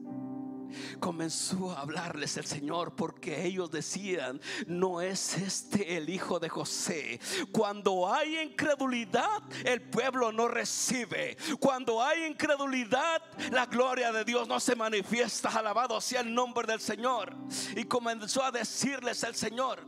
comenzó 1.00 1.72
a 1.72 1.80
hablarles 1.80 2.36
el 2.36 2.46
Señor 2.46 2.94
porque 2.94 3.44
ellos 3.44 3.70
decían, 3.70 4.40
no 4.66 5.00
es 5.00 5.36
este 5.36 5.96
el 5.96 6.08
hijo 6.08 6.38
de 6.38 6.48
José. 6.48 7.20
Cuando 7.52 8.12
hay 8.12 8.38
incredulidad, 8.38 9.42
el 9.64 9.82
pueblo 9.82 10.32
no 10.32 10.48
recibe. 10.48 11.36
Cuando 11.60 12.02
hay 12.02 12.24
incredulidad, 12.24 13.22
la 13.50 13.66
gloria 13.66 14.12
de 14.12 14.24
Dios 14.24 14.48
no 14.48 14.60
se 14.60 14.76
manifiesta. 14.76 15.48
Alabado 15.50 16.00
sea 16.00 16.20
el 16.20 16.32
nombre 16.32 16.66
del 16.66 16.80
Señor. 16.80 17.34
Y 17.76 17.84
comenzó 17.84 18.42
a 18.42 18.50
decirles 18.50 19.22
el 19.22 19.34
Señor, 19.34 19.86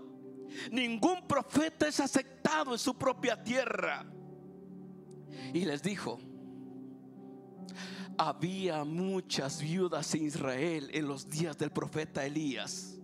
ningún 0.71 1.27
profeta 1.27 1.89
es 1.89 2.01
aceptado 2.01 2.73
en 2.73 2.79
su 2.79 2.97
propia 2.97 3.43
tierra. 3.43 4.07
Y 5.53 5.65
les 5.65 5.83
dijo, 5.83 6.21
había 8.19 8.85
muchas 8.85 9.63
viudas 9.63 10.15
en 10.15 10.27
Israel 10.27 10.91
en 10.93 11.07
los 11.09 11.29
días 11.29 11.57
del 11.59 11.71
profeta 11.71 12.25
Elías. 12.25 12.99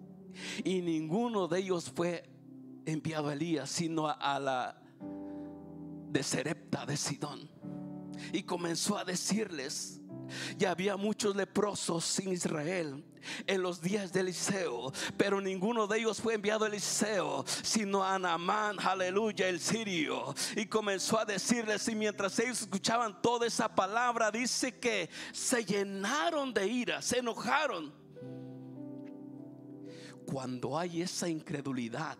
Y 0.65 0.83
ninguno 0.83 1.49
de 1.49 1.61
ellos 1.61 1.91
fue 1.95 2.29
enviado 2.85 3.29
a 3.29 3.33
Elías, 3.33 3.71
sino 3.71 4.09
a, 4.09 4.39
la 4.39 4.81
de 6.11 6.23
Serepta 6.23 6.87
de 6.87 6.97
Sidón. 6.97 7.51
Y 8.33 8.43
comenzó 8.43 8.99
a 8.99 9.05
decirles, 9.05 10.01
ya 10.57 10.71
había 10.71 10.97
muchos 10.97 11.37
leprosos 11.37 12.19
en 12.21 12.33
Israel 12.33 13.05
en 13.47 13.63
los 13.63 13.81
días 13.81 14.13
de 14.13 14.21
Eliseo, 14.21 14.93
pero 15.17 15.41
ninguno 15.41 15.87
de 15.87 15.99
ellos 15.99 16.21
fue 16.21 16.35
enviado 16.35 16.65
a 16.65 16.69
Eliseo, 16.69 17.45
sino 17.63 18.05
a 18.05 18.15
Anamán, 18.15 18.77
aleluya, 18.81 19.49
el 19.49 19.61
sirio. 19.61 20.35
Y 20.55 20.67
comenzó 20.67 21.19
a 21.19 21.25
decirles, 21.25 21.89
y 21.89 21.95
mientras 21.95 22.39
ellos 22.39 22.63
escuchaban 22.63 23.21
toda 23.21 23.47
esa 23.47 23.75
palabra, 23.75 24.31
dice 24.31 24.79
que 24.79 25.11
se 25.33 25.65
llenaron 25.65 26.53
de 26.55 26.67
ira, 26.67 27.03
se 27.03 27.19
enojaron. 27.19 27.93
Cuando 30.27 30.77
hay 30.79 31.03
esa 31.03 31.29
incredulidad, 31.29 32.17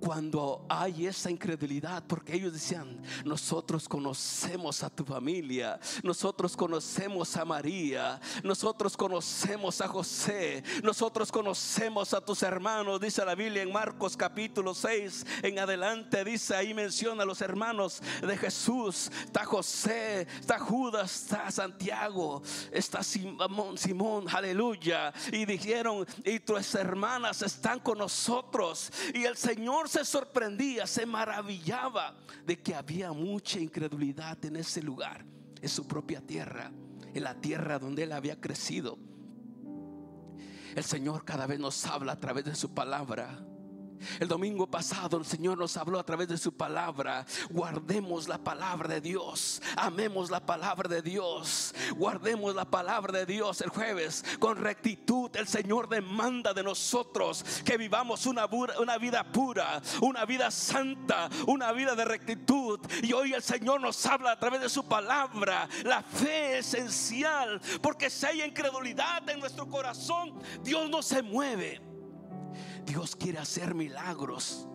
cuando 0.00 0.64
hay 0.68 1.06
esa 1.06 1.30
incredulidad, 1.30 2.04
porque 2.06 2.34
ellos 2.34 2.52
decían, 2.52 3.00
nosotros 3.24 3.88
conocemos 3.88 4.82
a 4.82 4.90
tu 4.90 5.04
familia, 5.04 5.78
nosotros 6.02 6.56
conocemos 6.56 7.36
a 7.36 7.44
María, 7.44 8.20
nosotros 8.42 8.96
conocemos 8.96 9.80
a 9.80 9.88
José, 9.88 10.62
nosotros 10.82 11.32
conocemos 11.32 12.14
a 12.14 12.20
tus 12.20 12.42
hermanos, 12.42 13.00
dice 13.00 13.24
la 13.24 13.34
Biblia 13.34 13.62
en 13.62 13.72
Marcos 13.72 14.16
capítulo 14.16 14.74
6 14.74 15.26
en 15.42 15.58
adelante, 15.58 16.24
dice 16.24 16.54
ahí 16.54 16.74
menciona 16.74 17.22
a 17.22 17.26
los 17.26 17.40
hermanos 17.40 18.02
de 18.20 18.36
Jesús, 18.36 19.10
está 19.24 19.44
José, 19.44 20.26
está 20.40 20.58
Judas, 20.58 21.22
está 21.22 21.50
Santiago, 21.50 22.42
está 22.70 23.02
Simón, 23.02 23.78
Simón, 23.78 24.26
aleluya, 24.28 25.12
y 25.32 25.44
dijeron, 25.44 26.06
y 26.24 26.40
tus 26.40 26.74
hermanas 26.74 27.42
están 27.42 27.80
con 27.80 27.98
nosotros, 27.98 28.92
y 29.14 29.24
el 29.24 29.36
Señor 29.36 29.85
se 29.88 30.04
sorprendía, 30.04 30.86
se 30.86 31.06
maravillaba 31.06 32.16
de 32.44 32.60
que 32.60 32.74
había 32.74 33.12
mucha 33.12 33.58
incredulidad 33.58 34.44
en 34.44 34.56
ese 34.56 34.82
lugar, 34.82 35.24
en 35.60 35.68
su 35.68 35.86
propia 35.86 36.20
tierra, 36.20 36.70
en 37.14 37.22
la 37.24 37.34
tierra 37.40 37.78
donde 37.78 38.04
él 38.04 38.12
había 38.12 38.40
crecido. 38.40 38.98
El 40.74 40.84
Señor 40.84 41.24
cada 41.24 41.46
vez 41.46 41.58
nos 41.58 41.86
habla 41.86 42.12
a 42.12 42.20
través 42.20 42.44
de 42.44 42.54
su 42.54 42.74
palabra. 42.74 43.38
El 44.20 44.28
domingo 44.28 44.66
pasado 44.66 45.16
el 45.16 45.24
Señor 45.24 45.58
nos 45.58 45.76
habló 45.76 45.98
a 45.98 46.06
través 46.06 46.28
de 46.28 46.38
su 46.38 46.52
palabra. 46.52 47.26
Guardemos 47.50 48.28
la 48.28 48.38
palabra 48.38 48.88
de 48.88 49.00
Dios. 49.00 49.62
Amemos 49.76 50.30
la 50.30 50.44
palabra 50.44 50.88
de 50.88 51.02
Dios. 51.02 51.74
Guardemos 51.96 52.54
la 52.54 52.64
palabra 52.64 53.18
de 53.18 53.26
Dios 53.26 53.60
el 53.60 53.70
jueves 53.70 54.24
con 54.38 54.56
rectitud. 54.56 55.34
El 55.36 55.48
Señor 55.48 55.88
demanda 55.88 56.52
de 56.52 56.62
nosotros 56.62 57.44
que 57.64 57.76
vivamos 57.76 58.26
una, 58.26 58.46
vida 58.98 59.24
pura, 59.32 59.80
una 60.00 60.24
vida 60.24 60.50
santa, 60.50 61.28
una 61.46 61.72
vida 61.72 61.94
de 61.94 62.04
rectitud. 62.04 62.80
Y 63.02 63.12
hoy 63.12 63.32
el 63.32 63.42
Señor 63.42 63.80
nos 63.80 64.04
habla 64.06 64.32
a 64.32 64.38
través 64.38 64.60
de 64.60 64.68
su 64.68 64.84
palabra. 64.86 65.68
La 65.84 66.02
fe 66.02 66.58
es 66.58 66.66
esencial 66.66 67.60
porque 67.80 68.10
si 68.10 68.26
hay 68.26 68.42
incredulidad 68.42 69.28
en 69.28 69.40
nuestro 69.40 69.68
corazón, 69.68 70.34
Dios 70.62 70.88
no 70.88 71.02
se 71.02 71.22
mueve. 71.22 71.95
Dios 72.86 73.16
quiere 73.16 73.38
hacer 73.38 73.74
milagros. 73.74 74.68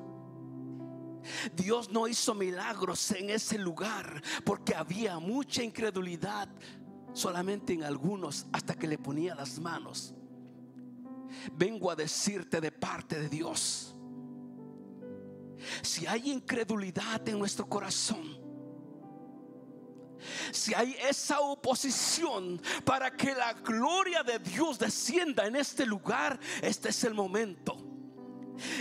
Dios 1.56 1.90
no 1.90 2.08
hizo 2.08 2.34
milagros 2.34 3.12
en 3.12 3.30
ese 3.30 3.58
lugar 3.58 4.22
porque 4.44 4.76
había 4.76 5.18
mucha 5.20 5.64
incredulidad 5.64 6.50
solamente 7.14 7.74
en 7.74 7.84
algunos 7.84 8.46
hasta 8.52 8.76
que 8.76 8.88
le 8.88 8.98
ponía 8.98 9.34
las 9.36 9.60
manos. 9.60 10.14
Vengo 11.54 11.90
a 11.90 11.96
decirte 11.96 12.60
de 12.60 12.72
parte 12.72 13.20
de 13.20 13.30
Dios. 13.30 13.96
Si 15.82 16.08
hay 16.08 16.32
incredulidad 16.32 17.28
en 17.30 17.40
nuestro 17.40 17.68
corazón, 17.68 18.40
si 20.52 20.74
hay 20.74 20.96
esa 21.08 21.40
oposición 21.40 22.62
para 22.84 23.16
que 23.16 23.34
la 23.34 23.54
gloria 23.54 24.24
de 24.24 24.40
Dios 24.40 24.78
descienda 24.78 25.46
en 25.46 25.56
este 25.56 25.86
lugar, 25.86 26.40
este 26.62 26.90
es 26.90 27.04
el 27.04 27.14
momento 27.14 27.81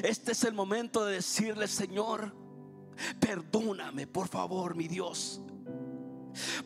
este 0.02 0.32
es 0.32 0.44
el 0.44 0.54
momento 0.54 1.04
de 1.04 1.14
decirle, 1.14 1.68
Señor, 1.68 2.34
perdóname, 3.18 4.06
por 4.06 4.28
favor, 4.28 4.74
mi 4.74 4.88
Dios, 4.88 5.40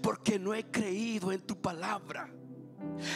porque 0.03 0.39
no 0.39 0.55
he 0.55 0.71
creído 0.71 1.33
en 1.33 1.41
tu 1.43 1.61
palabra. 1.61 2.31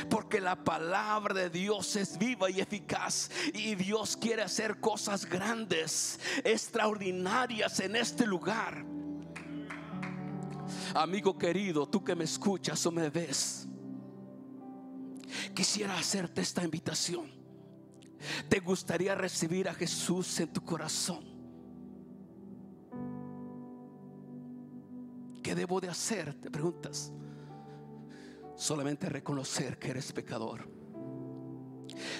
Porque 0.08 0.40
la 0.40 0.64
palabra 0.64 1.34
de 1.34 1.50
Dios 1.50 1.94
es 1.96 2.16
viva 2.16 2.50
y 2.50 2.60
eficaz 2.60 3.30
y 3.52 3.74
Dios 3.74 4.16
quiere 4.16 4.42
hacer 4.42 4.80
cosas 4.80 5.26
grandes, 5.26 6.18
extraordinarias 6.42 7.78
en 7.80 7.94
este 7.94 8.26
lugar. 8.26 8.84
Amigo 10.94 11.36
querido, 11.36 11.86
tú 11.86 12.02
que 12.02 12.14
me 12.14 12.24
escuchas 12.24 12.84
o 12.86 12.90
me 12.90 13.10
ves, 13.10 13.68
quisiera 15.54 15.98
hacerte 15.98 16.40
esta 16.40 16.64
invitación. 16.64 17.37
¿Te 18.48 18.60
gustaría 18.60 19.14
recibir 19.14 19.68
a 19.68 19.74
Jesús 19.74 20.40
en 20.40 20.52
tu 20.52 20.64
corazón? 20.64 21.24
¿Qué 25.42 25.54
debo 25.54 25.80
de 25.80 25.88
hacer? 25.88 26.34
Te 26.34 26.50
preguntas. 26.50 27.12
Solamente 28.56 29.08
reconocer 29.08 29.78
que 29.78 29.90
eres 29.90 30.12
pecador. 30.12 30.68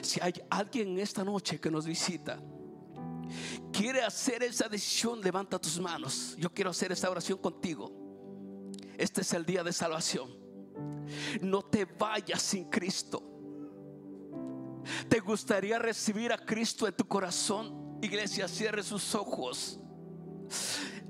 Si 0.03 0.21
hay 0.21 0.33
alguien 0.51 0.89
en 0.89 0.99
esta 1.01 1.25
noche 1.25 1.61
que 1.61 1.71
nos 1.71 1.85
visita, 1.85 2.41
quiere 3.73 4.03
hacer 4.03 4.43
esa 4.43 4.69
decisión, 4.69 5.21
levanta 5.21 5.59
tus 5.59 5.79
manos. 5.81 6.37
Yo 6.39 6.53
quiero 6.53 6.71
hacer 6.71 6.93
esta 6.93 7.11
oración 7.11 7.39
contigo. 7.39 7.93
Este 8.97 9.21
es 9.21 9.33
el 9.33 9.45
día 9.45 9.63
de 9.63 9.73
salvación. 9.73 10.31
No 11.41 11.63
te 11.63 11.85
vayas 11.85 12.43
sin 12.43 12.65
Cristo. 12.65 13.38
¿Te 15.09 15.21
gustaría 15.21 15.79
recibir 15.79 16.33
a 16.33 16.39
Cristo 16.39 16.87
en 16.87 16.95
tu 16.95 17.07
corazón? 17.07 17.99
Iglesia, 18.03 18.47
cierre 18.47 18.83
sus 18.83 19.15
ojos. 19.15 19.81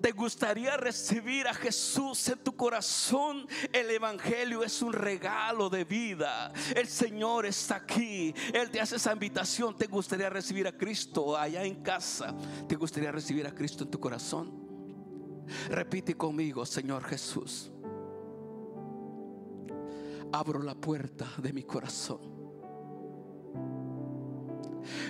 ¿Te 0.00 0.12
gustaría 0.12 0.76
recibir 0.76 1.48
a 1.48 1.54
Jesús 1.54 2.28
en 2.28 2.38
tu 2.38 2.54
corazón? 2.54 3.48
El 3.72 3.90
Evangelio 3.90 4.62
es 4.62 4.80
un 4.80 4.92
regalo 4.92 5.68
de 5.68 5.84
vida. 5.84 6.52
El 6.76 6.86
Señor 6.86 7.46
está 7.46 7.76
aquí. 7.76 8.32
Él 8.54 8.70
te 8.70 8.80
hace 8.80 8.96
esa 8.96 9.12
invitación. 9.12 9.76
¿Te 9.76 9.86
gustaría 9.86 10.30
recibir 10.30 10.68
a 10.68 10.76
Cristo 10.76 11.36
allá 11.36 11.64
en 11.64 11.82
casa? 11.82 12.34
¿Te 12.68 12.76
gustaría 12.76 13.10
recibir 13.10 13.46
a 13.48 13.54
Cristo 13.54 13.82
en 13.84 13.90
tu 13.90 13.98
corazón? 13.98 14.52
Repite 15.70 16.16
conmigo, 16.16 16.64
Señor 16.64 17.02
Jesús. 17.02 17.72
Abro 20.30 20.62
la 20.62 20.76
puerta 20.76 21.26
de 21.38 21.52
mi 21.52 21.64
corazón 21.64 22.37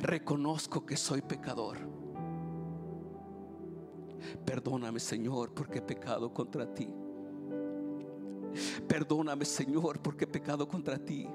Reconozco 0.03 0.85
que 0.85 0.97
soy 0.97 1.23
pecador. 1.23 1.79
Perdóname, 4.45 5.01
Señor, 5.01 5.53
porque 5.55 5.79
he 5.79 5.83
pecado 5.83 6.33
contra 6.33 6.73
ti. 6.73 6.88
Perdóname, 8.87 9.45
Señor, 9.45 10.01
porque 10.01 10.25
he 10.25 10.29
pecado 10.29 10.67
contra 10.67 10.99
ti. 10.99 11.29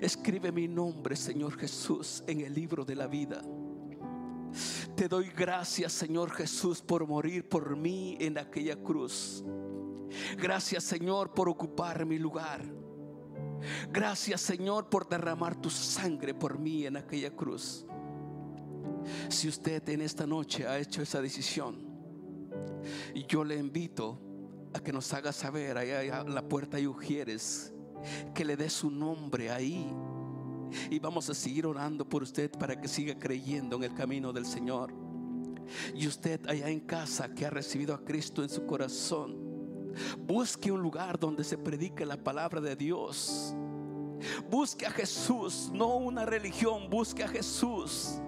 Escribe 0.00 0.52
mi 0.52 0.68
nombre, 0.68 1.16
Señor 1.16 1.56
Jesús, 1.56 2.22
en 2.26 2.40
el 2.40 2.54
libro 2.54 2.84
de 2.84 2.96
la 2.96 3.06
vida. 3.06 3.42
Te 4.94 5.08
doy 5.08 5.30
gracias, 5.30 5.92
Señor 5.92 6.30
Jesús, 6.30 6.80
por 6.82 7.06
morir 7.06 7.48
por 7.48 7.76
mí 7.76 8.16
en 8.20 8.38
aquella 8.38 8.76
cruz. 8.76 9.44
Gracias, 10.36 10.84
Señor, 10.84 11.32
por 11.32 11.48
ocupar 11.48 12.04
mi 12.04 12.18
lugar. 12.18 12.83
Gracias 13.92 14.40
Señor 14.40 14.88
por 14.88 15.08
derramar 15.08 15.54
tu 15.56 15.70
sangre 15.70 16.34
por 16.34 16.58
mí 16.58 16.86
en 16.86 16.96
aquella 16.96 17.30
cruz. 17.30 17.86
Si 19.28 19.48
usted 19.48 19.86
en 19.88 20.00
esta 20.00 20.26
noche 20.26 20.66
ha 20.66 20.78
hecho 20.78 21.02
esa 21.02 21.20
decisión, 21.20 21.94
yo 23.28 23.44
le 23.44 23.56
invito 23.56 24.20
a 24.72 24.80
que 24.80 24.92
nos 24.92 25.12
haga 25.12 25.32
saber 25.32 25.78
allá 25.78 26.24
la 26.24 26.42
puerta 26.42 26.76
de 26.76 26.88
Ujieres, 26.88 27.72
que 28.34 28.44
le 28.44 28.56
dé 28.56 28.68
su 28.68 28.90
nombre 28.90 29.50
ahí. 29.50 29.86
Y 30.90 30.98
vamos 30.98 31.30
a 31.30 31.34
seguir 31.34 31.66
orando 31.66 32.08
por 32.08 32.22
usted 32.22 32.50
para 32.50 32.80
que 32.80 32.88
siga 32.88 33.18
creyendo 33.18 33.76
en 33.76 33.84
el 33.84 33.94
camino 33.94 34.32
del 34.32 34.44
Señor. 34.44 34.92
Y 35.94 36.06
usted 36.06 36.40
allá 36.48 36.68
en 36.68 36.80
casa 36.80 37.32
que 37.34 37.46
ha 37.46 37.50
recibido 37.50 37.94
a 37.94 38.04
Cristo 38.04 38.42
en 38.42 38.48
su 38.48 38.66
corazón, 38.66 39.43
Busque 40.18 40.70
un 40.70 40.80
lugar 40.80 41.18
donde 41.18 41.44
se 41.44 41.58
predique 41.58 42.04
la 42.04 42.16
palabra 42.16 42.60
de 42.60 42.76
Dios. 42.76 43.54
Busque 44.50 44.86
a 44.86 44.90
Jesús, 44.90 45.70
no 45.72 45.96
una 45.96 46.24
religión, 46.24 46.88
busque 46.88 47.24
a 47.24 47.28
Jesús. 47.28 48.20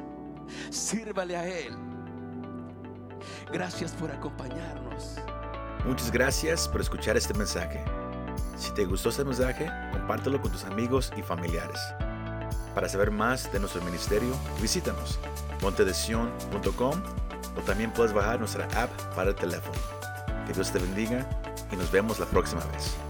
Sírvale 0.70 1.37
a 1.37 1.46
Él. 1.46 1.74
Gracias 3.52 3.92
por 3.92 4.11
acompañarnos. 4.11 5.16
Muchas 5.85 6.11
gracias 6.11 6.68
por 6.68 6.81
escuchar 6.81 7.16
este 7.16 7.35
mensaje. 7.35 7.83
Si 8.57 8.72
te 8.72 8.85
gustó 8.85 9.11
este 9.11 9.24
mensaje, 9.24 9.70
compártelo 9.92 10.40
con 10.40 10.50
tus 10.50 10.64
amigos 10.64 11.12
y 11.16 11.22
familiares. 11.22 11.79
Para 12.74 12.88
saber 12.88 13.11
más 13.11 13.50
de 13.52 13.61
nuestro 13.61 13.83
ministerio, 13.83 14.35
visítanos 14.61 15.18
montedesion.com 15.62 17.02
o 17.57 17.61
también 17.62 17.90
puedes 17.92 18.12
bajar 18.12 18.38
nuestra 18.38 18.66
app 18.81 18.90
para 19.14 19.31
el 19.31 19.37
teléfono. 19.37 19.79
Que 20.46 20.52
Dios 20.52 20.70
te 20.70 20.79
bendiga 20.79 21.26
y 21.72 21.76
nos 21.76 21.90
vemos 21.90 22.18
la 22.18 22.26
próxima 22.26 22.64
vez. 22.66 23.06